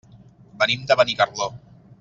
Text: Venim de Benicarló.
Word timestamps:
Venim 0.63 0.87
de 0.93 0.97
Benicarló. 1.03 1.51